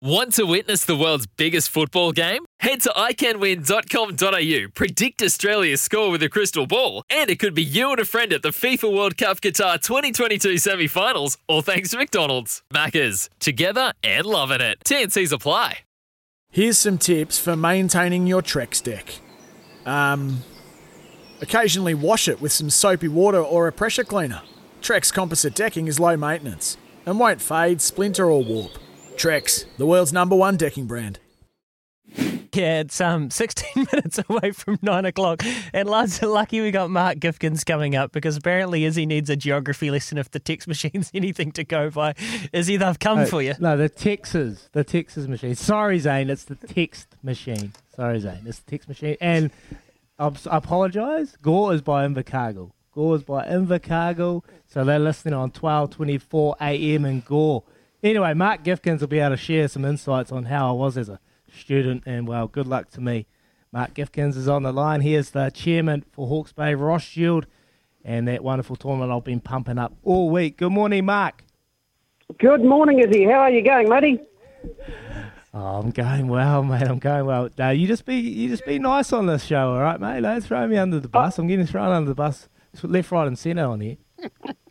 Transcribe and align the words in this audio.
Want 0.00 0.34
to 0.34 0.44
witness 0.44 0.84
the 0.84 0.94
world's 0.94 1.26
biggest 1.26 1.70
football 1.70 2.12
game? 2.12 2.44
Head 2.60 2.82
to 2.82 2.90
iCanWin.com.au, 2.90 4.68
predict 4.72 5.20
Australia's 5.20 5.80
score 5.80 6.12
with 6.12 6.22
a 6.22 6.28
crystal 6.28 6.68
ball, 6.68 7.02
and 7.10 7.28
it 7.28 7.40
could 7.40 7.52
be 7.52 7.64
you 7.64 7.90
and 7.90 7.98
a 7.98 8.04
friend 8.04 8.32
at 8.32 8.42
the 8.42 8.50
FIFA 8.50 8.94
World 8.94 9.16
Cup 9.16 9.40
Qatar 9.40 9.82
2022 9.82 10.58
semi 10.58 10.86
finals, 10.86 11.36
all 11.48 11.62
thanks 11.62 11.90
to 11.90 11.96
McDonald's. 11.96 12.62
Maccas, 12.72 13.28
together 13.40 13.92
and 14.04 14.24
loving 14.24 14.60
it. 14.60 14.78
TNC's 14.84 15.32
apply. 15.32 15.80
Here's 16.52 16.78
some 16.78 16.98
tips 16.98 17.40
for 17.40 17.56
maintaining 17.56 18.28
your 18.28 18.40
Trex 18.40 18.80
deck. 18.80 19.16
Um, 19.84 20.44
occasionally 21.40 21.94
wash 21.94 22.28
it 22.28 22.40
with 22.40 22.52
some 22.52 22.70
soapy 22.70 23.08
water 23.08 23.42
or 23.42 23.66
a 23.66 23.72
pressure 23.72 24.04
cleaner. 24.04 24.42
Trex 24.80 25.12
composite 25.12 25.56
decking 25.56 25.88
is 25.88 25.98
low 25.98 26.16
maintenance 26.16 26.76
and 27.04 27.18
won't 27.18 27.40
fade, 27.42 27.80
splinter, 27.80 28.30
or 28.30 28.44
warp. 28.44 28.78
Trex, 29.18 29.64
the 29.76 29.86
world's 29.86 30.12
number 30.12 30.36
one 30.36 30.56
decking 30.56 30.86
brand. 30.86 31.18
Yeah, 32.54 32.80
it's 32.80 33.00
um 33.00 33.30
16 33.30 33.86
minutes 33.92 34.20
away 34.28 34.52
from 34.52 34.78
nine 34.80 35.04
o'clock, 35.04 35.42
and 35.72 35.88
lads, 35.88 36.22
lucky 36.22 36.60
we 36.60 36.70
got 36.70 36.88
Mark 36.88 37.18
Gifkins 37.18 37.66
coming 37.66 37.96
up 37.96 38.12
because 38.12 38.36
apparently 38.36 38.84
Izzy 38.84 39.06
needs 39.06 39.28
a 39.28 39.34
geography 39.36 39.90
lesson 39.90 40.18
if 40.18 40.30
the 40.30 40.38
text 40.38 40.68
machine's 40.68 41.10
anything 41.14 41.50
to 41.52 41.64
go 41.64 41.90
by. 41.90 42.14
Izzy, 42.52 42.76
they've 42.76 42.98
come 42.98 43.18
No, 43.18 43.26
for 43.26 43.42
you. 43.42 43.54
No, 43.58 43.76
the 43.76 43.88
Texas, 43.88 44.68
the 44.72 44.84
Texas 44.84 45.26
machine. 45.26 45.56
Sorry, 45.56 45.98
Zane, 45.98 46.30
it's 46.30 46.44
the 46.44 46.54
text 46.54 47.08
machine. 47.22 47.72
Sorry, 47.94 48.20
Zane, 48.20 48.42
it's 48.46 48.60
the 48.60 48.70
text 48.70 48.88
machine. 48.88 49.16
And 49.20 49.50
I 50.18 50.30
apologise. 50.46 51.36
Gore 51.42 51.74
is 51.74 51.82
by 51.82 52.06
Invercargill. 52.06 52.70
Gore 52.92 53.16
is 53.16 53.22
by 53.24 53.46
Invercargill, 53.46 54.42
so 54.68 54.84
they're 54.84 54.98
listening 54.98 55.34
on 55.34 55.50
12:24 55.50 56.54
a.m. 56.60 57.04
in 57.04 57.20
Gore. 57.20 57.64
Anyway, 58.02 58.32
Mark 58.34 58.62
Gifkins 58.62 59.00
will 59.00 59.08
be 59.08 59.18
able 59.18 59.30
to 59.30 59.36
share 59.36 59.66
some 59.68 59.84
insights 59.84 60.30
on 60.30 60.44
how 60.44 60.70
I 60.70 60.72
was 60.72 60.96
as 60.96 61.08
a 61.08 61.18
student, 61.52 62.04
and 62.06 62.28
well, 62.28 62.46
good 62.46 62.66
luck 62.66 62.90
to 62.90 63.00
me. 63.00 63.26
Mark 63.72 63.94
Gifkins 63.94 64.36
is 64.36 64.48
on 64.48 64.62
the 64.62 64.72
line. 64.72 65.00
He 65.00 65.14
is 65.14 65.30
the 65.30 65.50
chairman 65.50 66.04
for 66.12 66.26
Hawke's 66.28 66.52
Bay 66.52 66.74
Ross 66.74 67.02
Shield 67.02 67.46
and 68.04 68.26
that 68.28 68.42
wonderful 68.42 68.76
tournament 68.76 69.12
I've 69.12 69.24
been 69.24 69.40
pumping 69.40 69.78
up 69.78 69.92
all 70.02 70.30
week. 70.30 70.56
Good 70.56 70.72
morning, 70.72 71.04
Mark. 71.04 71.44
Good 72.38 72.64
morning, 72.64 73.00
Izzy. 73.00 73.24
How 73.24 73.40
are 73.40 73.50
you 73.50 73.62
going, 73.62 73.88
matey? 73.88 74.20
Oh, 75.52 75.80
I'm 75.80 75.90
going 75.90 76.28
well, 76.28 76.62
mate. 76.62 76.86
I'm 76.86 76.98
going 76.98 77.26
well. 77.26 77.48
Uh, 77.58 77.68
you 77.68 77.86
just 77.86 78.04
be 78.04 78.16
you 78.16 78.48
just 78.48 78.64
be 78.64 78.78
nice 78.78 79.12
on 79.12 79.26
this 79.26 79.44
show, 79.44 79.72
all 79.72 79.80
right, 79.80 80.00
mate? 80.00 80.20
Don't 80.20 80.42
throw 80.42 80.66
me 80.66 80.76
under 80.76 81.00
the 81.00 81.08
bus. 81.08 81.38
I'm 81.38 81.46
getting 81.46 81.66
thrown 81.66 81.90
under 81.90 82.08
the 82.08 82.14
bus, 82.14 82.48
left, 82.82 83.10
right, 83.10 83.26
and 83.26 83.38
centre 83.38 83.64
on 83.64 83.80
here. 83.80 83.96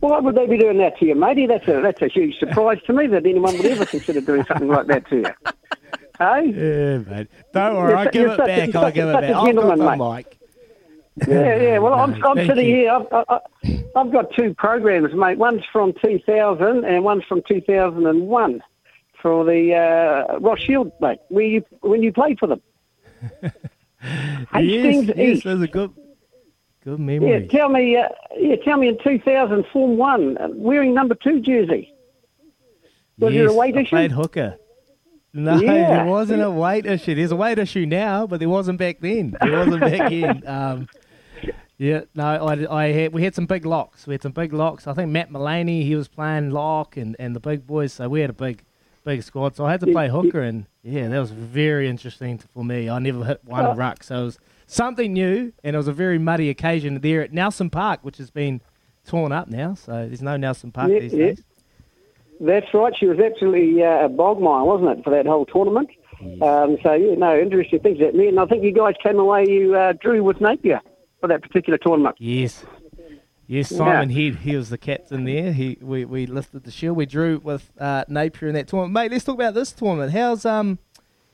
Why 0.00 0.18
would 0.18 0.34
they 0.34 0.46
be 0.46 0.56
doing 0.58 0.78
that 0.78 0.98
to 0.98 1.06
you, 1.06 1.14
matey? 1.14 1.46
That's 1.46 1.66
a 1.68 1.80
that's 1.82 2.00
a 2.02 2.08
huge 2.08 2.38
surprise 2.38 2.78
to 2.86 2.92
me 2.92 3.06
that 3.08 3.26
anyone 3.26 3.56
would 3.56 3.66
ever 3.66 3.84
consider 3.86 4.20
doing 4.20 4.44
something 4.46 4.68
like 4.68 4.86
that 4.86 5.08
to 5.10 5.16
you. 5.16 5.24
Hey? 6.18 6.48
Yeah, 6.54 6.98
mate. 6.98 7.28
Don't 7.54 7.76
worry, 7.76 7.94
I'll 7.94 8.10
give 8.10 8.30
it 8.30 8.36
such 8.36 8.46
back. 8.46 8.74
I'll 8.74 8.92
give 8.92 9.08
a- 9.08 9.12
it 9.12 9.14
a 9.14 9.20
back. 9.22 9.24
I've 9.24 9.30
got 9.36 9.46
gentleman, 9.46 9.78
the 9.78 9.96
mate. 9.96 10.16
mic. 10.16 10.38
Yeah, 11.26 11.56
yeah. 11.62 11.78
Well, 11.82 11.94
I'm, 11.94 12.22
I'm 12.22 12.36
sitting 12.46 12.66
you. 12.66 12.74
here. 12.74 12.90
I've, 12.92 13.06
I, 13.26 13.40
I've 13.96 14.12
got 14.12 14.26
two 14.34 14.52
programs, 14.52 15.14
mate. 15.14 15.38
One's 15.38 15.62
from 15.72 15.94
2000 16.04 16.84
and 16.84 17.04
one's 17.04 17.24
from 17.24 17.40
2001 17.48 18.62
for 19.22 19.44
the 19.46 19.74
uh, 19.74 20.38
Ross 20.40 20.60
Shield, 20.60 20.92
mate. 21.00 21.20
Where 21.28 21.46
you 21.46 21.64
when 21.80 22.02
you 22.02 22.12
played 22.12 22.38
for 22.38 22.48
them? 22.48 22.60
Hastings 24.52 25.06
yes, 25.08 25.16
yes, 25.16 25.36
East. 25.38 25.46
are 25.46 25.66
good, 25.66 25.92
good 26.84 26.98
Yeah, 27.22 27.40
tell 27.46 27.68
me. 27.68 27.96
Uh, 27.96 28.08
yeah, 28.36 28.56
tell 28.56 28.78
me 28.78 28.88
in 28.88 28.98
2000, 29.02 29.64
Form 29.72 29.96
One, 29.96 30.36
uh, 30.38 30.48
wearing 30.52 30.94
number 30.94 31.14
two 31.14 31.40
jersey. 31.40 31.92
Was 33.18 33.34
yes, 33.34 33.42
it 33.44 33.50
a 33.50 33.52
weight 33.54 33.76
I 33.76 33.80
issue? 33.80 33.88
played 33.90 34.12
hooker. 34.12 34.56
No, 35.32 35.56
Yeah. 35.60 35.96
there 35.96 36.04
wasn't 36.06 36.42
a 36.42 36.50
weight 36.50 36.86
issue. 36.86 37.14
There's 37.14 37.32
a 37.32 37.36
weight 37.36 37.58
issue 37.58 37.86
now, 37.86 38.26
but 38.26 38.40
there 38.40 38.48
wasn't 38.48 38.78
back 38.78 39.00
then. 39.00 39.36
There 39.40 39.52
wasn't 39.52 39.80
back 39.80 40.10
then. 40.10 40.42
Um, 40.46 40.88
yeah, 41.78 42.00
no, 42.14 42.24
I, 42.24 42.84
I 42.84 42.92
had, 42.92 43.12
we 43.12 43.22
had 43.22 43.34
some 43.34 43.46
big 43.46 43.64
locks. 43.64 44.06
We 44.06 44.14
had 44.14 44.22
some 44.22 44.32
big 44.32 44.52
locks. 44.52 44.86
I 44.86 44.92
think 44.94 45.10
Matt 45.10 45.30
Mullaney, 45.30 45.84
he 45.84 45.94
was 45.94 46.08
playing 46.08 46.50
lock 46.50 46.96
and, 46.96 47.14
and 47.18 47.34
the 47.36 47.40
big 47.40 47.66
boys, 47.66 47.92
so 47.92 48.08
we 48.08 48.20
had 48.20 48.30
a 48.30 48.34
big 48.34 48.64
big 49.04 49.22
squad. 49.22 49.56
So 49.56 49.64
I 49.64 49.70
had 49.70 49.80
to 49.80 49.86
play 49.86 50.08
hooker, 50.08 50.40
and 50.40 50.66
yeah, 50.82 51.08
that 51.08 51.18
was 51.18 51.30
very 51.30 51.88
interesting 51.88 52.38
for 52.38 52.64
me. 52.64 52.88
I 52.88 52.98
never 52.98 53.24
hit 53.24 53.40
one 53.44 53.66
Oh. 53.66 53.74
ruck, 53.74 54.02
so 54.02 54.20
it 54.22 54.24
was 54.24 54.38
something 54.66 55.12
new, 55.12 55.52
and 55.64 55.74
it 55.74 55.78
was 55.78 55.88
a 55.88 55.92
very 55.92 56.18
muddy 56.18 56.48
occasion 56.50 57.00
there 57.00 57.22
at 57.22 57.32
Nelson 57.32 57.70
Park, 57.70 58.00
which 58.02 58.18
has 58.18 58.30
been 58.30 58.60
torn 59.06 59.32
up 59.32 59.48
now. 59.48 59.74
So 59.74 59.92
there's 60.06 60.22
no 60.22 60.36
Nelson 60.36 60.70
Park 60.72 60.90
Yeah, 60.90 60.98
these 61.00 61.12
yeah. 61.14 61.26
days. 61.26 61.42
That's 62.40 62.72
right. 62.72 62.94
She 62.98 63.06
was 63.06 63.18
absolutely 63.18 63.82
uh, 63.82 64.06
a 64.06 64.08
bogmire, 64.08 64.64
wasn't 64.64 64.98
it, 64.98 65.04
for 65.04 65.10
that 65.10 65.26
whole 65.26 65.44
tournament? 65.44 65.90
Um, 66.42 66.76
so, 66.82 66.92
yeah, 66.92 67.14
no, 67.14 67.38
interesting 67.38 67.80
things 67.80 67.98
that 67.98 68.14
me. 68.14 68.28
And 68.28 68.38
I 68.38 68.44
think 68.46 68.62
you 68.62 68.72
guys 68.72 68.94
came 69.02 69.18
away, 69.18 69.46
you 69.48 69.74
uh, 69.74 69.92
drew 69.94 70.22
with 70.22 70.40
Napier 70.40 70.80
for 71.20 71.28
that 71.28 71.42
particular 71.42 71.78
tournament. 71.78 72.16
Yes. 72.18 72.64
Yes, 73.50 73.72
Yeah. 73.72 73.78
Simon 73.78 74.10
Head, 74.10 74.36
he 74.36 74.54
was 74.54 74.70
the 74.70 74.78
captain 74.78 75.24
there. 75.24 75.52
He 75.52 75.76
we, 75.80 76.04
we 76.04 76.24
lifted 76.26 76.62
the 76.62 76.70
shield. 76.70 76.96
We 76.96 77.04
drew 77.04 77.40
with 77.42 77.68
uh, 77.80 78.04
Napier 78.06 78.46
in 78.46 78.54
that 78.54 78.68
tournament. 78.68 78.94
Mate, 78.94 79.10
let's 79.10 79.24
talk 79.24 79.34
about 79.34 79.54
this 79.54 79.72
tournament. 79.72 80.12
How's 80.12 80.44
um 80.44 80.78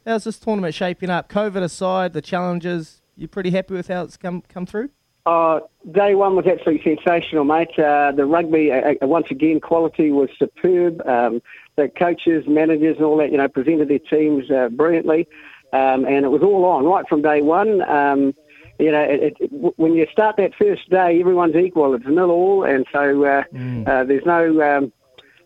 how's 0.06 0.25
this 0.25 0.38
tournament 0.38 0.75
shaping 0.75 1.10
up? 1.10 1.28
COVID 1.28 1.62
aside, 1.62 2.15
the 2.15 2.22
challenges, 2.22 3.03
You're 3.16 3.28
pretty 3.28 3.50
happy 3.50 3.75
with 3.75 3.88
how 3.88 4.04
it's 4.04 4.16
come 4.16 4.43
come 4.49 4.65
through? 4.65 4.88
Uh, 5.27 5.60
day 5.93 6.15
one 6.15 6.37
was 6.37 6.47
absolutely 6.47 6.82
sensational, 6.97 7.44
mate. 7.44 7.78
Uh, 7.78 8.12
the 8.12 8.25
rugby, 8.25 8.72
uh, 8.72 8.94
uh, 9.03 9.06
once 9.06 9.31
again, 9.31 9.60
quality 9.60 10.10
was 10.10 10.31
superb. 10.38 11.06
Um, 11.06 11.43
the 11.77 11.88
coaches, 11.88 12.47
managers, 12.48 12.97
and 12.97 13.04
all 13.04 13.19
that, 13.19 13.31
you 13.31 13.37
know, 13.37 13.48
presented 13.48 13.88
their 13.88 13.98
teams 13.98 14.50
uh, 14.50 14.71
brilliantly, 14.71 15.28
um, 15.75 16.06
and 16.06 16.25
it 16.25 16.28
was 16.28 16.41
all 16.41 16.65
on 16.65 16.87
right 16.87 17.06
from 17.09 17.21
day 17.21 17.43
one. 17.43 17.83
Um, 17.83 18.34
you 18.78 18.92
know, 18.92 19.03
it, 19.03 19.37
it, 19.41 19.50
when 19.78 19.94
you 19.94 20.06
start 20.12 20.37
that 20.37 20.54
first 20.54 20.88
day, 20.91 21.20
everyone's 21.20 21.56
equal. 21.56 21.94
It's 21.94 22.06
nil 22.06 22.31
all, 22.31 22.64
and 22.64 22.87
so 22.92 23.25
uh, 23.25 23.42
uh, 23.87 24.04
there's 24.04 24.26
no. 24.26 24.62
Um, 24.62 24.92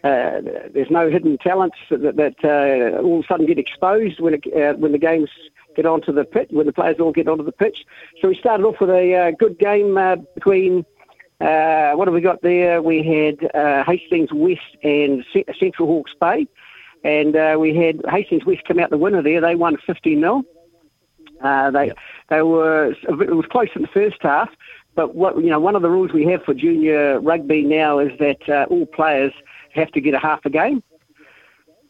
uh, 0.03 0.41
there's 0.73 0.91
no 0.91 1.11
hidden 1.11 1.37
talents 1.37 1.77
that, 1.91 2.17
that 2.17 2.35
uh, 2.43 3.03
all 3.03 3.19
of 3.19 3.25
a 3.25 3.29
sudden 3.29 3.45
get 3.45 3.59
exposed 3.59 4.19
when 4.19 4.33
it, 4.33 4.47
uh, 4.57 4.73
when 4.79 4.93
the 4.93 4.99
games 4.99 5.29
get 5.77 5.85
onto 5.85 6.11
the 6.11 6.25
pitch, 6.25 6.49
when 6.51 6.65
the 6.65 6.73
players 6.73 6.99
all 6.99 7.13
get 7.13 7.29
onto 7.29 7.45
the 7.45 7.53
pitch. 7.53 7.85
So 8.23 8.29
we 8.29 8.35
started 8.35 8.65
off 8.65 8.81
with 8.81 8.89
a 8.89 9.15
uh, 9.15 9.31
good 9.33 9.59
game 9.59 9.99
uh, 9.99 10.17
between. 10.35 10.87
Uh, 11.41 11.93
what 11.93 12.07
have 12.07 12.15
we 12.15 12.21
got 12.21 12.43
there? 12.43 12.83
We 12.83 13.03
had 13.03 13.55
uh, 13.55 13.85
Hastings 13.85 14.31
West 14.33 14.61
and 14.83 15.25
C- 15.33 15.45
Central 15.59 15.89
Hawke's 15.89 16.15
Bay, 16.21 16.47
and 17.05 17.35
uh, 17.37 17.57
we 17.59 17.75
had 17.75 18.01
Hastings 18.11 18.45
West 18.45 18.63
come 18.67 18.79
out 18.79 18.91
the 18.91 18.99
winner 18.99 19.23
there. 19.23 19.41
They 19.41 19.55
won 19.55 19.77
50 19.87 20.17
0 20.19 20.45
uh, 21.41 21.71
they 21.71 21.93
they 22.29 22.43
were 22.43 22.93
it 22.93 23.35
was 23.35 23.47
close 23.51 23.69
in 23.75 23.83
the 23.83 23.89
first 23.89 24.19
half, 24.21 24.51
but 24.95 25.15
what 25.15 25.37
you 25.39 25.51
know 25.51 25.61
one 25.61 25.77
of 25.77 25.83
the 25.83 25.91
rules 25.91 26.13
we 26.13 26.27
have 26.27 26.43
for 26.45 26.55
junior 26.55 27.21
rugby 27.21 27.63
now 27.63 27.99
is 27.99 28.17
that 28.19 28.49
uh, 28.49 28.67
all 28.71 28.87
players 28.87 29.33
have 29.75 29.91
to 29.93 30.01
get 30.01 30.15
a 30.15 30.19
half 30.19 30.45
a 30.45 30.51
game. 30.51 30.83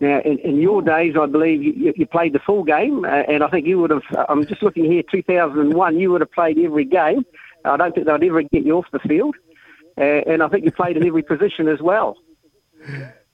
Now, 0.00 0.20
in, 0.20 0.38
in 0.38 0.56
your 0.60 0.80
days, 0.80 1.14
I 1.20 1.26
believe 1.26 1.62
you, 1.62 1.92
you 1.94 2.06
played 2.06 2.32
the 2.32 2.38
full 2.38 2.64
game, 2.64 3.04
uh, 3.04 3.08
and 3.08 3.42
I 3.44 3.48
think 3.48 3.66
you 3.66 3.78
would 3.80 3.90
have. 3.90 4.02
I'm 4.28 4.46
just 4.46 4.62
looking 4.62 4.90
here, 4.90 5.02
2001. 5.10 5.98
You 5.98 6.10
would 6.12 6.22
have 6.22 6.32
played 6.32 6.58
every 6.58 6.86
game. 6.86 7.24
I 7.64 7.76
don't 7.76 7.94
think 7.94 8.06
they'd 8.06 8.24
ever 8.24 8.42
get 8.42 8.64
you 8.64 8.78
off 8.78 8.86
the 8.92 8.98
field, 9.00 9.36
uh, 9.98 10.02
and 10.02 10.42
I 10.42 10.48
think 10.48 10.64
you 10.64 10.72
played 10.72 10.96
in 10.96 11.06
every 11.06 11.22
position 11.22 11.68
as 11.68 11.80
well. 11.82 12.16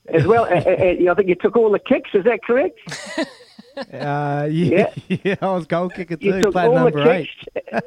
as 0.08 0.26
well. 0.26 0.44
uh, 0.44 0.56
uh, 0.56 1.12
I 1.12 1.14
think 1.14 1.28
you 1.28 1.36
took 1.36 1.56
all 1.56 1.70
the 1.70 1.78
kicks. 1.78 2.10
Is 2.14 2.24
that 2.24 2.42
correct? 2.42 2.80
Uh, 3.76 4.48
yeah, 4.50 4.92
yeah, 5.08 5.36
I 5.40 5.46
was 5.52 5.66
goal 5.66 5.88
kicker 5.90 6.16
too. 6.16 6.26
You 6.26 6.32
too. 6.32 6.40
took 6.42 6.52
Played 6.52 6.66
all 6.68 6.74
number 6.74 7.04
the 7.04 7.10
eight. 7.12 7.28
kicks. 7.44 7.80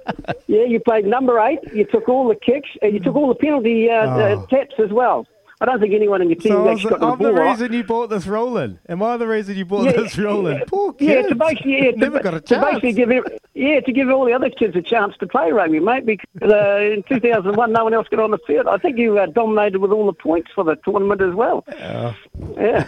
yeah, 0.47 0.63
you 0.63 0.79
played 0.79 1.05
number 1.05 1.39
eight. 1.39 1.59
You 1.73 1.85
took 1.85 2.07
all 2.09 2.27
the 2.27 2.35
kicks. 2.35 2.69
And 2.81 2.93
you 2.93 2.99
took 2.99 3.15
all 3.15 3.27
the 3.27 3.35
penalty 3.35 3.89
uh, 3.89 4.07
Oh. 4.09 4.45
taps 4.49 4.75
as 4.83 4.91
well. 4.91 5.25
I 5.61 5.65
don't 5.65 5.81
think 5.81 5.93
anyone 5.93 6.21
in 6.21 6.29
your 6.29 6.39
team 6.39 6.53
So 6.53 6.69
actually 6.69 6.91
got 6.91 6.99
to 6.99 7.05
I'm 7.07 7.17
the 7.19 7.27
the 7.31 7.33
ball. 7.33 7.49
reason 7.51 7.73
you 7.73 7.83
bought 7.83 8.09
this 8.09 8.25
rolling. 8.27 8.79
Am 8.87 9.03
I 9.03 9.17
the 9.17 9.27
reason 9.27 9.57
you 9.57 9.65
bought 9.65 9.83
Yeah, 9.87 9.91
this 10.03 10.17
rolling? 10.17 10.61
Poor 10.67 10.95
Yeah, 10.99 11.23
to 11.23 11.35
basically, 11.35 11.83
yeah, 11.83 11.91
to, 11.91 11.97
Never 11.97 12.19
got 12.21 12.33
a 12.33 12.39
to 12.39 12.61
basically 12.61 12.93
give 12.93 13.11
ev- 13.11 13.25
yeah 13.55 13.81
to 13.81 13.91
give 13.91 14.09
all 14.09 14.23
the 14.23 14.31
other 14.31 14.49
kids 14.49 14.73
a 14.77 14.81
chance 14.81 15.17
to 15.19 15.27
play 15.27 15.51
rugby, 15.51 15.81
mate. 15.81 16.05
Because 16.05 16.25
uh, 16.49 16.77
in 16.93 17.03
2001, 17.09 17.73
no 17.73 17.83
one 17.83 17.93
else 17.93 18.07
got 18.07 18.21
on 18.21 18.31
the 18.31 18.37
field. 18.47 18.67
I 18.67 18.77
think 18.77 18.97
you 18.97 19.17
uh, 19.19 19.25
dominated 19.25 19.79
with 19.79 19.91
all 19.91 20.05
the 20.05 20.13
points 20.13 20.49
for 20.55 20.63
the 20.63 20.77
tournament 20.77 21.19
as 21.21 21.33
well. 21.35 21.65
Yeah, 21.77 22.13
I, 22.57 22.85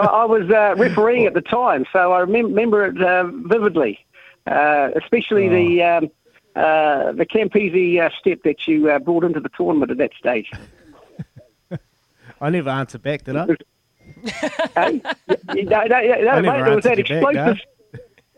I 0.00 0.24
was 0.24 0.50
uh, 0.50 0.74
refereeing 0.76 1.26
at 1.26 1.34
the 1.34 1.40
time, 1.40 1.86
so 1.92 2.12
I 2.12 2.20
remem- 2.20 2.44
remember 2.44 2.86
it 2.86 3.00
uh, 3.00 3.24
vividly, 3.26 4.04
uh, 4.46 4.90
especially 4.96 5.48
the. 5.48 5.82
Oh. 5.82 5.98
Um, 5.98 6.10
uh, 6.56 7.12
the 7.12 7.26
Campese 7.26 8.00
uh, 8.00 8.08
step 8.18 8.42
that 8.44 8.66
you 8.66 8.90
uh, 8.90 8.98
brought 8.98 9.24
into 9.24 9.40
the 9.40 9.50
tournament 9.50 9.90
at 9.90 9.98
that 9.98 10.12
stage. 10.18 10.50
I 12.40 12.48
never 12.48 12.70
answered 12.70 13.02
back, 13.02 13.24
did 13.24 13.36
I? 13.36 13.46
Hey? 14.74 15.02
No, 15.02 15.82
no, 15.84 16.00
no, 16.00 16.40
mate, 16.40 16.64
there 16.64 16.74
was 16.74 16.84
that 16.84 16.96
you 16.96 17.04
back, 17.04 17.34
explosive. 17.34 17.58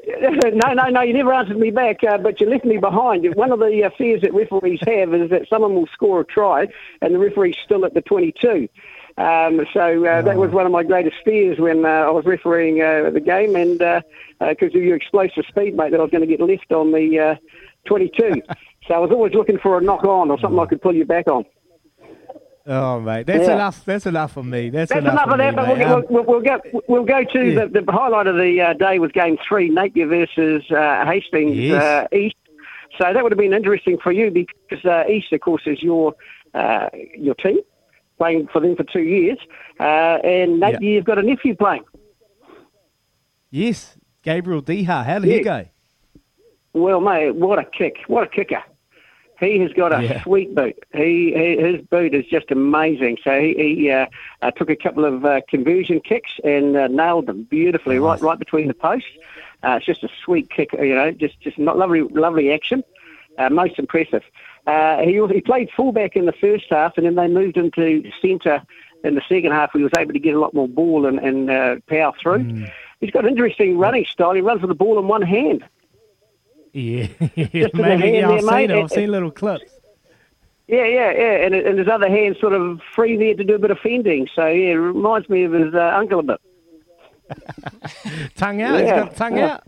no, 0.54 0.72
no, 0.72 0.88
no, 0.88 1.00
you 1.02 1.12
never 1.12 1.32
answered 1.32 1.58
me 1.58 1.70
back, 1.70 2.02
uh, 2.02 2.18
but 2.18 2.40
you 2.40 2.48
left 2.48 2.64
me 2.64 2.78
behind. 2.78 3.32
One 3.34 3.52
of 3.52 3.58
the 3.60 3.84
uh, 3.84 3.90
fears 3.96 4.22
that 4.22 4.34
referees 4.34 4.80
have 4.86 5.14
is 5.14 5.30
that 5.30 5.48
someone 5.48 5.74
will 5.74 5.88
score 5.88 6.20
a 6.20 6.24
try 6.24 6.66
and 7.00 7.14
the 7.14 7.18
referee's 7.18 7.56
still 7.64 7.84
at 7.84 7.94
the 7.94 8.00
22. 8.00 8.68
Um, 9.18 9.66
so 9.74 10.04
uh, 10.06 10.22
that 10.22 10.36
was 10.36 10.50
one 10.52 10.64
of 10.64 10.70
my 10.72 10.84
greatest 10.84 11.16
fears 11.24 11.58
when 11.58 11.84
uh, 11.84 11.88
I 11.88 12.10
was 12.10 12.24
refereeing 12.24 12.80
uh, 12.80 13.10
the 13.10 13.20
game, 13.20 13.56
and 13.56 13.78
because 14.38 14.74
of 14.74 14.82
your 14.82 14.94
explosive 14.96 15.44
speed, 15.48 15.76
mate, 15.76 15.90
that 15.90 15.98
I 15.98 16.02
was 16.04 16.10
going 16.12 16.26
to 16.28 16.36
get 16.36 16.40
left 16.40 16.70
on 16.70 16.92
the 16.92 17.18
uh, 17.18 17.34
22. 17.86 18.42
so 18.86 18.94
I 18.94 18.98
was 18.98 19.10
always 19.10 19.34
looking 19.34 19.58
for 19.58 19.76
a 19.78 19.80
knock 19.82 20.04
on 20.04 20.30
or 20.30 20.38
something 20.38 20.58
I 20.60 20.66
could 20.66 20.80
pull 20.80 20.94
you 20.94 21.04
back 21.04 21.26
on. 21.28 21.44
Oh, 22.70 23.00
mate, 23.00 23.26
that's 23.26 23.46
Yeah. 23.48 23.54
enough. 23.54 23.84
That's 23.84 24.04
enough 24.06 24.32
for 24.32 24.44
me. 24.44 24.68
That's, 24.68 24.90
That's 24.92 25.00
enough, 25.00 25.14
enough 25.14 25.30
of 25.32 25.38
that, 25.38 25.50
me, 25.52 25.56
but 25.56 25.68
we'll, 25.78 25.94
Um, 25.94 26.04
we'll, 26.10 26.24
we'll 26.24 26.40
go. 26.42 26.60
We'll 26.86 27.04
go 27.04 27.24
to 27.24 27.44
Yeah. 27.44 27.64
the, 27.64 27.80
the 27.80 27.90
highlight 27.92 28.26
of 28.26 28.36
the 28.36 28.60
uh, 28.60 28.72
day 28.74 28.98
was 28.98 29.10
Game 29.12 29.38
Three, 29.48 29.70
Napier 29.70 30.06
versus 30.06 30.62
uh, 30.70 31.04
Hastings 31.06 31.56
Yes. 31.56 31.82
uh, 31.82 32.06
East. 32.14 32.36
So 33.00 33.12
that 33.12 33.22
would 33.22 33.32
have 33.32 33.38
been 33.38 33.54
interesting 33.54 33.96
for 33.98 34.12
you 34.12 34.30
because 34.30 34.84
uh, 34.84 35.04
East, 35.08 35.32
of 35.32 35.40
course, 35.40 35.62
is 35.66 35.82
your 35.82 36.14
uh, 36.54 36.88
your 37.16 37.34
team 37.36 37.58
playing 38.18 38.48
for 38.52 38.60
them 38.60 38.76
for 38.76 38.84
two 38.84 39.02
years, 39.02 39.38
uh, 39.80 40.18
and 40.24 40.60
Yeah. 40.60 40.78
you've 40.80 41.04
got 41.04 41.18
a 41.18 41.22
nephew 41.22 41.54
playing. 41.54 41.84
yes, 43.50 43.96
Gabriel 44.22 44.62
Deha. 44.62 45.04
How 45.04 45.18
did 45.20 45.30
he 45.30 45.40
go? 45.40 45.64
Well, 46.74 47.00
mate, 47.00 47.34
what 47.34 47.58
a 47.58 47.64
kick! 47.64 47.96
What 48.08 48.24
a 48.24 48.28
kicker! 48.28 48.62
He 49.40 49.58
has 49.60 49.72
got 49.72 49.92
a 49.98 50.02
Yeah. 50.02 50.22
sweet 50.24 50.54
boot. 50.54 50.76
He, 50.92 51.32
he 51.32 51.56
his 51.56 51.80
boot 51.82 52.12
is 52.12 52.26
just 52.26 52.50
amazing. 52.50 53.18
So 53.22 53.40
he, 53.40 53.54
he 53.54 53.90
uh, 53.90 54.06
uh, 54.42 54.50
took 54.50 54.68
a 54.68 54.76
couple 54.76 55.04
of 55.04 55.24
uh, 55.24 55.40
conversion 55.48 56.00
kicks 56.00 56.32
and 56.44 56.76
uh, 56.76 56.88
nailed 56.88 57.26
them 57.26 57.44
beautifully, 57.44 57.98
right 57.98 58.20
right 58.20 58.38
between 58.38 58.66
the 58.68 58.74
posts. 58.74 59.08
Uh, 59.62 59.76
it's 59.78 59.86
just 59.86 60.04
a 60.04 60.08
sweet 60.24 60.50
kick, 60.50 60.70
you 60.72 60.94
know, 60.94 61.10
just 61.12 61.40
just 61.40 61.58
not 61.58 61.78
lovely 61.78 62.02
lovely 62.02 62.52
action. 62.52 62.82
Uh, 63.38 63.48
most 63.48 63.78
impressive. 63.78 64.22
Uh, 64.68 64.98
he 64.98 65.12
he 65.34 65.40
played 65.40 65.70
fullback 65.74 66.14
in 66.14 66.26
the 66.26 66.32
first 66.32 66.66
half, 66.68 66.96
and 66.98 67.06
then 67.06 67.14
they 67.14 67.26
moved 67.26 67.56
into 67.56 68.10
centre 68.20 68.62
in 69.02 69.14
the 69.14 69.22
second 69.28 69.52
half. 69.52 69.70
He 69.72 69.82
was 69.82 69.92
able 69.98 70.12
to 70.12 70.18
get 70.18 70.34
a 70.34 70.38
lot 70.38 70.52
more 70.52 70.68
ball 70.68 71.06
and, 71.06 71.18
and 71.18 71.50
uh, 71.50 71.76
power 71.88 72.12
through. 72.20 72.66
He's 73.00 73.10
got 73.10 73.24
an 73.24 73.30
interesting 73.30 73.78
running 73.78 74.04
style. 74.04 74.34
He 74.34 74.40
runs 74.42 74.60
with 74.60 74.68
the 74.68 74.74
ball 74.74 74.98
in 74.98 75.08
one 75.08 75.22
hand. 75.22 75.64
Yeah, 76.74 77.06
Just 77.36 77.74
maybe. 77.74 78.18
Yeah, 78.18 78.30
I've 78.30 78.44
mate. 78.44 78.68
seen 78.68 78.70
it. 78.70 78.82
I've 78.82 78.90
seen 78.90 79.10
little 79.10 79.30
clips. 79.30 79.64
Yeah, 80.66 80.84
yeah, 80.84 81.12
yeah, 81.12 81.46
and, 81.46 81.54
and 81.54 81.78
his 81.78 81.88
other 81.88 82.10
hand 82.10 82.36
sort 82.38 82.52
of 82.52 82.82
free 82.94 83.16
there 83.16 83.34
to 83.34 83.42
do 83.44 83.54
a 83.54 83.58
bit 83.58 83.70
of 83.70 83.78
fending. 83.78 84.28
So 84.34 84.46
yeah, 84.48 84.72
it 84.72 84.74
reminds 84.74 85.30
me 85.30 85.44
of 85.44 85.52
his 85.52 85.72
uh, 85.72 85.94
uncle 85.96 86.18
a 86.20 86.22
bit. 86.24 86.40
Tongue 88.36 88.60
out. 88.60 88.80
He's 88.80 88.88
Yeah. 88.88 89.04
got 89.04 89.16
tongue 89.16 89.36
Yeah. 89.38 89.54
out. 89.54 89.62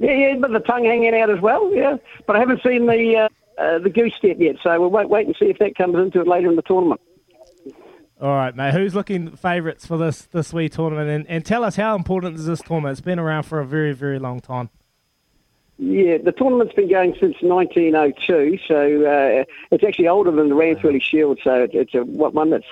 Yeah, 0.00 0.12
yeah, 0.12 0.34
but 0.40 0.50
the 0.50 0.58
tongue 0.58 0.84
hanging 0.84 1.14
out 1.14 1.30
as 1.30 1.40
well. 1.40 1.72
Yeah, 1.72 1.98
but 2.26 2.34
I 2.34 2.40
haven't 2.40 2.62
seen 2.64 2.86
the 2.86 3.16
uh, 3.16 3.28
uh, 3.58 3.78
the 3.78 3.90
goose 3.90 4.14
step 4.16 4.36
yet. 4.38 4.56
So 4.62 4.80
we'll 4.80 4.90
wait, 4.90 5.08
wait 5.08 5.26
and 5.26 5.36
see 5.38 5.46
if 5.46 5.58
that 5.58 5.76
comes 5.76 5.96
into 5.96 6.20
it 6.20 6.26
later 6.26 6.48
in 6.50 6.56
the 6.56 6.62
tournament. 6.62 7.00
All 8.20 8.28
right, 8.34 8.54
mate. 8.54 8.72
Who's 8.72 8.94
looking 8.94 9.34
favourites 9.36 9.84
for 9.84 9.96
this 9.98 10.22
this 10.22 10.52
wee 10.52 10.68
tournament? 10.68 11.08
And, 11.10 11.26
and 11.28 11.44
tell 11.44 11.64
us 11.64 11.74
how 11.76 11.96
important 11.96 12.36
is 12.36 12.46
this 12.46 12.60
tournament? 12.60 12.92
It's 12.92 13.00
been 13.00 13.18
around 13.18 13.44
for 13.44 13.58
a 13.58 13.66
very, 13.66 13.92
very 13.92 14.18
long 14.20 14.38
time. 14.40 14.70
Yeah, 15.78 16.18
the 16.18 16.30
tournament's 16.30 16.74
been 16.74 16.88
going 16.88 17.16
since 17.18 17.34
1902, 17.40 18.58
so 18.68 18.76
uh, 19.04 19.44
it's 19.72 19.82
actually 19.82 20.06
older 20.06 20.30
than 20.30 20.48
the 20.50 20.54
Ranfurly 20.54 21.02
Shield. 21.02 21.40
So 21.42 21.64
it- 21.64 21.74
it's 21.74 21.94
a 21.94 22.04
one 22.04 22.50
that's 22.50 22.66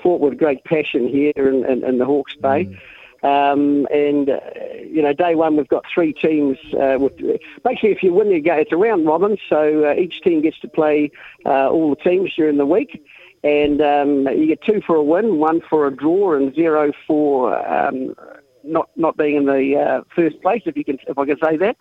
fought 0.00 0.20
with 0.20 0.38
great 0.38 0.62
passion 0.64 1.08
here 1.08 1.32
in, 1.36 1.64
in, 1.64 1.82
in 1.82 1.98
the 1.98 2.04
Hawke's 2.04 2.36
Bay. 2.36 2.78
Um, 3.24 3.86
and 3.90 4.28
uh, 4.28 4.38
you 4.86 5.00
know, 5.00 5.14
day 5.14 5.34
one 5.34 5.56
we've 5.56 5.66
got 5.66 5.84
three 5.92 6.12
teams. 6.12 6.58
Uh, 6.74 6.98
with 7.00 7.16
basically, 7.64 7.92
if 7.92 8.02
you 8.02 8.12
win 8.12 8.28
the 8.28 8.38
game, 8.38 8.58
it's 8.58 8.72
a 8.72 8.76
round 8.76 9.06
robin, 9.06 9.38
so 9.48 9.86
uh, 9.86 9.94
each 9.94 10.20
team 10.20 10.42
gets 10.42 10.58
to 10.60 10.68
play 10.68 11.10
uh, 11.46 11.70
all 11.70 11.88
the 11.88 11.96
teams 11.96 12.34
during 12.34 12.58
the 12.58 12.66
week, 12.66 13.02
and 13.42 13.80
um, 13.80 14.28
you 14.28 14.46
get 14.46 14.60
two 14.62 14.82
for 14.86 14.96
a 14.96 15.02
win, 15.02 15.38
one 15.38 15.62
for 15.62 15.86
a 15.86 15.90
draw, 15.90 16.34
and 16.34 16.54
zero 16.54 16.92
for 17.06 17.56
um, 17.66 18.14
not 18.62 18.90
not 18.94 19.16
being 19.16 19.36
in 19.36 19.46
the 19.46 19.74
uh, 19.74 20.02
first 20.14 20.42
place, 20.42 20.60
if 20.66 20.76
you 20.76 20.84
can, 20.84 20.98
if 21.08 21.16
I 21.16 21.24
can 21.24 21.38
say 21.42 21.56
that. 21.56 21.78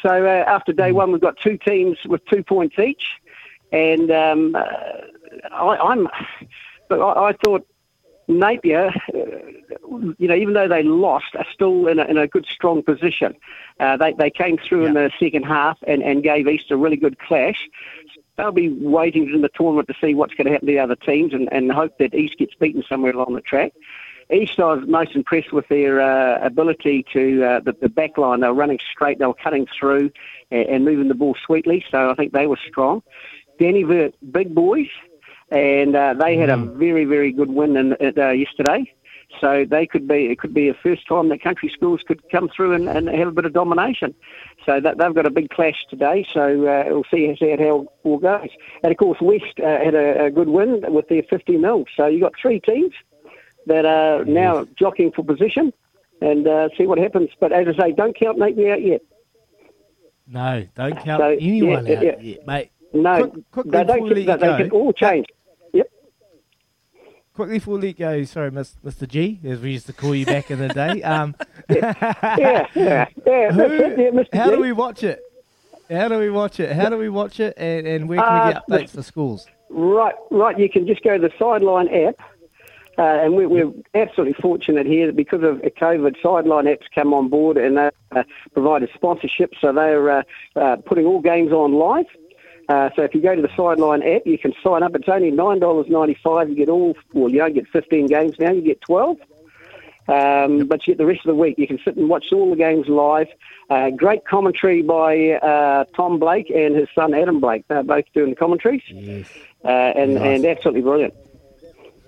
So 0.00 0.24
uh, 0.24 0.44
after 0.46 0.72
day 0.72 0.92
one, 0.92 1.12
we've 1.12 1.20
got 1.20 1.36
two 1.36 1.58
teams 1.58 1.98
with 2.06 2.24
two 2.32 2.42
points 2.42 2.78
each, 2.78 3.04
and 3.72 4.10
um, 4.10 4.56
I, 4.56 5.76
I'm. 5.76 6.08
But 6.88 7.00
I, 7.02 7.28
I 7.28 7.32
thought 7.44 7.66
Napier, 8.28 8.92
uh, 9.14 9.18
you 10.18 10.28
know, 10.28 10.34
even 10.34 10.52
though 10.52 10.68
they 10.68 10.82
lost, 10.82 11.34
are 11.34 11.46
still 11.52 11.88
in 11.88 11.98
a, 11.98 12.04
in 12.04 12.18
a 12.18 12.26
good, 12.26 12.46
strong 12.46 12.82
position. 12.82 13.34
Uh, 13.80 13.96
they 13.96 14.12
they 14.12 14.30
came 14.30 14.58
through 14.58 14.84
in 14.84 14.94
the 14.94 15.10
second 15.18 15.44
half 15.44 15.78
and, 15.86 16.02
and 16.02 16.22
gave 16.22 16.46
East 16.46 16.70
a 16.70 16.76
really 16.76 16.96
good 16.96 17.18
clash. 17.18 17.68
They'll 18.36 18.52
be 18.52 18.68
waiting 18.68 19.28
in 19.34 19.40
the 19.40 19.48
tournament 19.48 19.88
to 19.88 19.94
see 20.00 20.14
what's 20.14 20.34
going 20.34 20.46
to 20.46 20.52
happen 20.52 20.66
to 20.66 20.72
the 20.72 20.78
other 20.78 20.94
teams 20.94 21.32
and, 21.32 21.52
and 21.52 21.72
hope 21.72 21.98
that 21.98 22.14
East 22.14 22.38
gets 22.38 22.54
beaten 22.54 22.84
somewhere 22.88 23.12
along 23.12 23.34
the 23.34 23.40
track. 23.40 23.72
East, 24.30 24.60
I 24.60 24.74
was 24.74 24.86
most 24.86 25.16
impressed 25.16 25.52
with 25.52 25.66
their 25.68 26.00
uh, 26.00 26.44
ability 26.44 27.06
to 27.14 27.44
uh, 27.44 27.60
the, 27.60 27.74
the 27.80 27.88
back 27.88 28.18
line. 28.18 28.40
They 28.40 28.48
were 28.48 28.54
running 28.54 28.78
straight, 28.92 29.18
they 29.18 29.26
were 29.26 29.34
cutting 29.34 29.66
through 29.78 30.10
and, 30.50 30.68
and 30.68 30.84
moving 30.84 31.08
the 31.08 31.14
ball 31.14 31.34
sweetly. 31.46 31.84
So 31.90 32.10
I 32.10 32.14
think 32.14 32.32
they 32.32 32.46
were 32.46 32.58
strong. 32.68 33.02
Dannevirke, 33.58 34.12
big 34.30 34.54
boys, 34.54 34.88
and 35.50 35.94
uh, 35.96 36.14
they 36.14 36.36
had 36.36 36.50
a 36.50 36.56
very, 36.56 37.04
very 37.04 37.32
good 37.32 37.50
win 37.50 37.76
in, 37.76 37.92
uh, 38.18 38.30
yesterday. 38.30 38.92
So 39.40 39.66
they 39.68 39.86
could 39.86 40.08
be 40.08 40.26
it 40.26 40.38
could 40.38 40.54
be 40.54 40.68
a 40.68 40.74
first 40.74 41.06
time 41.06 41.28
that 41.28 41.42
country 41.42 41.68
schools 41.68 42.00
could 42.06 42.22
come 42.30 42.48
through 42.48 42.72
and, 42.72 42.88
and 42.88 43.08
have 43.10 43.28
a 43.28 43.32
bit 43.32 43.44
of 43.44 43.52
domination. 43.52 44.14
So 44.64 44.80
that 44.80 44.96
they've 44.98 45.14
got 45.14 45.26
a 45.26 45.30
big 45.30 45.50
clash 45.50 45.84
today. 45.90 46.26
So 46.32 46.66
uh, 46.66 46.84
we'll 46.88 47.04
see, 47.10 47.36
see 47.38 47.50
how 47.50 47.80
it 47.82 47.88
all 48.04 48.18
goes. 48.18 48.48
And 48.82 48.90
of 48.90 48.96
course, 48.96 49.18
West 49.20 49.60
uh, 49.62 49.84
had 49.84 49.94
a, 49.94 50.24
a 50.24 50.30
good 50.30 50.48
win 50.48 50.82
with 50.88 51.08
their 51.08 51.22
50 51.22 51.58
mil. 51.58 51.84
So 51.94 52.06
you 52.06 52.24
have 52.24 52.32
got 52.32 52.40
three 52.40 52.58
teams 52.60 52.94
that 53.66 53.84
are 53.84 54.24
now 54.24 54.66
jockeying 54.78 55.12
for 55.12 55.22
position 55.22 55.72
and 56.22 56.46
uh, 56.48 56.70
see 56.76 56.86
what 56.86 56.98
happens. 56.98 57.28
But 57.38 57.52
as 57.52 57.66
I 57.68 57.76
say, 57.88 57.92
don't 57.92 58.18
count 58.18 58.38
Napier 58.38 58.72
out 58.72 58.82
yet. 58.82 59.02
No, 60.26 60.66
don't 60.74 60.98
count 61.04 61.20
So, 61.20 61.28
anyone 61.40 61.86
yeah, 61.86 61.96
out 61.98 62.04
yeah. 62.04 62.18
yet, 62.20 62.46
mate. 62.46 62.70
No, 62.92 63.28
Quick- 63.28 63.50
quickly 63.50 63.70
they, 63.72 63.84
don't, 63.84 64.08
they, 64.08 64.24
they 64.24 64.56
can 64.56 64.70
all 64.70 64.92
change. 64.92 65.26
Quickly 67.38 67.58
before 67.58 67.78
we 67.78 67.86
let 67.86 67.98
go, 67.98 68.24
sorry, 68.24 68.50
Mr. 68.50 69.06
G, 69.06 69.38
as 69.44 69.60
we 69.60 69.70
used 69.70 69.86
to 69.86 69.92
call 69.92 70.12
you 70.12 70.26
back 70.26 70.50
in 70.50 70.58
the 70.58 70.66
day. 70.70 71.00
Um, 71.04 71.36
Yeah, 71.70 71.94
yeah, 72.36 72.66
yeah. 73.24 73.52
Who- 73.52 73.62
it, 73.62 73.96
yeah, 73.96 74.10
Mr. 74.10 74.26
how 74.36 74.50
G. 74.50 74.56
do 74.56 74.60
we 74.60 74.72
watch 74.72 75.04
it? 75.04 75.22
How 75.88 76.08
do 76.08 76.18
we 76.18 76.30
watch 76.30 76.58
it? 76.58 76.72
How 76.74 76.88
do 76.88 76.98
we 76.98 77.08
watch 77.08 77.38
it? 77.38 77.54
And, 77.56 77.86
and 77.86 78.08
where 78.08 78.18
can 78.20 78.32
we 78.34 78.40
Uh, 78.40 78.52
get 78.54 78.62
updates 78.68 78.90
for 78.90 79.02
schools? 79.04 79.46
Right, 79.70 80.16
right. 80.32 80.58
You 80.58 80.68
can 80.68 80.84
just 80.84 81.04
go 81.04 81.16
to 81.16 81.28
the 81.28 81.32
Sideline 81.38 81.86
app, 81.94 82.16
uh, 82.98 83.02
and 83.02 83.36
we're, 83.36 83.48
we're 83.48 83.72
absolutely 83.94 84.34
fortunate 84.42 84.86
here 84.86 85.06
that 85.06 85.14
because 85.14 85.44
of 85.44 85.58
COVID, 85.58 86.16
Sideline 86.20 86.64
apps 86.64 86.86
come 86.92 87.14
on 87.14 87.28
board 87.28 87.56
and 87.56 87.76
they 87.76 87.90
uh, 88.16 88.24
provide 88.52 88.82
a 88.82 88.88
sponsorship, 88.96 89.52
so 89.60 89.72
they're 89.72 90.10
uh, 90.10 90.22
uh, 90.56 90.76
putting 90.84 91.06
all 91.06 91.20
games 91.20 91.52
on 91.52 91.74
live. 91.74 92.06
Uh, 92.68 92.90
so 92.94 93.02
if 93.02 93.14
you 93.14 93.20
go 93.22 93.34
to 93.34 93.40
the 93.42 93.50
Sideline 93.56 94.02
app, 94.02 94.22
you 94.26 94.36
can 94.38 94.52
sign 94.62 94.82
up. 94.82 94.94
It's 94.94 95.08
only 95.08 95.30
nine 95.30 95.58
dollars 95.58 95.86
ninety 95.88 96.18
five. 96.22 96.48
You 96.50 96.54
get 96.54 96.68
all. 96.68 96.96
Well, 97.14 97.30
you 97.30 97.38
don't 97.38 97.54
get 97.54 97.66
fifteen 97.68 98.06
games 98.06 98.38
now. 98.38 98.50
You 98.52 98.60
get 98.60 98.80
twelve. 98.82 99.16
Um, 100.08 100.66
but 100.66 100.86
you 100.86 100.94
get 100.94 100.98
the 100.98 101.04
rest 101.06 101.20
of 101.20 101.28
the 101.28 101.34
week. 101.34 101.56
You 101.58 101.66
can 101.66 101.78
sit 101.84 101.96
and 101.96 102.08
watch 102.08 102.26
all 102.32 102.48
the 102.50 102.56
games 102.56 102.88
live. 102.88 103.28
Uh, 103.68 103.90
great 103.90 104.24
commentary 104.26 104.80
by 104.80 105.32
uh, 105.32 105.84
Tom 105.94 106.18
Blake 106.18 106.48
and 106.50 106.74
his 106.74 106.88
son 106.94 107.12
Adam 107.12 107.40
Blake. 107.40 107.64
They're 107.68 107.82
both 107.82 108.06
doing 108.14 108.30
the 108.30 108.36
commentaries, 108.36 108.80
Yes. 108.88 109.28
uh, 109.64 109.68
and, 109.68 110.14
Nice. 110.14 110.22
and 110.24 110.46
absolutely 110.46 110.80
brilliant. 110.80 111.14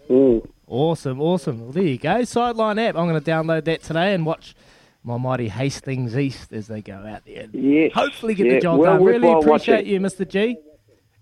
Mm. 0.09 0.49
Awesome, 0.67 1.21
awesome. 1.21 1.61
Well, 1.61 1.73
there 1.73 1.83
you 1.83 1.99
go. 1.99 2.25
Sideline 2.25 2.79
app. 2.79 2.97
I'm 2.97 3.07
going 3.07 3.23
to 3.23 3.31
download 3.31 3.64
that 3.64 3.83
today 3.83 4.14
and 4.14 4.25
watch 4.25 4.55
my 5.02 5.16
mighty 5.16 5.49
Hastings 5.49 6.16
East 6.16 6.52
as 6.52 6.66
they 6.69 6.83
go 6.83 6.95
out 6.95 7.25
there. 7.25 7.45
and 7.45 7.54
Yes. 7.54 7.92
Hopefully 7.95 8.35
get 8.35 8.47
Yeah, 8.47 8.54
the 8.54 8.61
job 8.61 8.78
well 8.80 8.95
done. 8.95 9.04
Really 9.04 9.28
appreciate 9.33 9.76
watching. 9.76 9.87
you, 9.87 10.00
Mr. 10.00 10.28
G. 10.28 10.57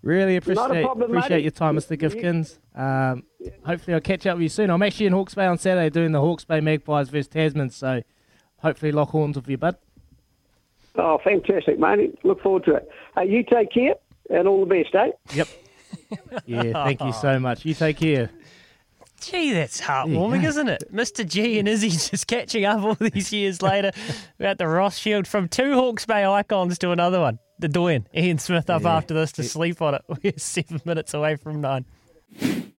Really 0.03 0.37
appreciate 0.37 0.83
problem, 0.85 1.11
appreciate 1.11 1.31
matey. 1.31 1.43
your 1.43 1.51
time, 1.51 1.77
Mr. 1.77 1.97
Gifkins. 1.99 2.59
Um, 2.79 3.25
hopefully 3.65 3.95
I'll 3.95 4.01
catch 4.01 4.27
up 4.27 4.37
with 4.37 4.43
you 4.45 4.49
soon. 4.49 4.71
I'm 4.71 4.83
actually 4.83 5.07
in 5.07 5.13
Hawke's 5.13 5.35
Bay 5.35 5.47
on 5.47 5.59
Saturday 5.59 5.91
doing 5.91 6.13
the 6.13 6.21
Hawke's 6.21 6.45
Bay 6.45 6.61
Magpies 6.61 7.09
versus 7.09 7.27
Tasman, 7.29 7.71
so 7.71 8.03
hopefully 8.59 8.93
lock 8.93 9.11
horns 9.11 9.37
with 9.37 9.49
you, 9.49 9.59
bud. 9.59 9.77
Oh, 10.97 11.19
fantastic, 11.23 11.79
mate. 11.79 12.17
Look 12.25 12.41
forward 12.43 12.65
to 12.65 12.77
it. 12.77 12.89
Hey, 13.17 13.29
you 13.29 13.43
take 13.43 13.73
care 13.73 13.95
and 14.31 14.47
all 14.49 14.65
the 14.65 14.75
best, 14.83 14.95
eh? 14.95 15.11
Yep. 15.35 15.49
Yeah, 16.47 16.85
thank 16.85 17.01
you 17.03 17.13
so 17.15 17.39
much. 17.39 17.65
You 17.65 17.73
take 17.75 17.97
care. 17.99 18.31
Gee, 19.21 19.53
that's 19.53 19.81
heartwarming, 19.81 20.45
isn't 20.45 20.69
it? 20.69 20.85
Mr. 20.93 21.27
G 21.27 21.59
and 21.59 21.69
Izzy 21.69 21.89
just 22.11 22.27
catching 22.27 22.65
up 22.65 22.83
all 22.83 22.95
these 22.95 23.33
years 23.33 23.63
later 23.63 23.91
about 24.39 24.59
the 24.59 24.69
Ross 24.69 24.97
Shield 24.99 25.27
from 25.27 25.49
two 25.49 25.75
Hawke's 25.75 26.07
Bay 26.07 26.25
icons 26.25 26.79
to 26.79 26.91
another 26.93 27.21
one. 27.21 27.39
The 27.59 27.69
Doyen, 27.69 28.07
Ian 28.15 28.39
Smith 28.39 28.71
up 28.71 28.85
after 28.85 29.15
this 29.15 29.33
to 29.33 29.43
sleep 29.43 29.83
on 29.83 29.95
it. 29.95 30.03
We're 30.23 30.33
seven 30.37 30.81
minutes 30.85 31.13
away 31.15 31.37
from 31.37 31.61
nine. 31.61 31.85